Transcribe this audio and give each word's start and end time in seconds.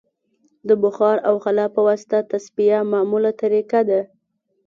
د 0.67 0.69
بخار 0.83 1.17
او 1.27 1.35
خلا 1.43 1.65
په 1.75 1.81
واسطه 1.87 2.17
تصفیه 2.31 2.79
معموله 2.93 3.31
طریقه 3.41 3.79
ده 3.89 4.01